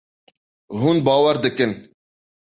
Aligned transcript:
Hûn 0.79 0.97
bawer 1.05 1.37
dikin. 1.43 1.71